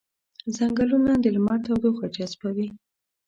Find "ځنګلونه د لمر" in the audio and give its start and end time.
0.55-1.59